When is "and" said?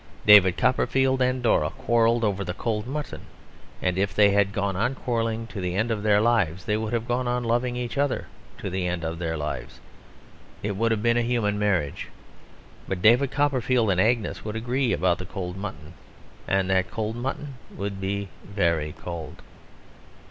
1.21-1.43, 3.83-3.99, 13.91-14.01, 16.47-16.67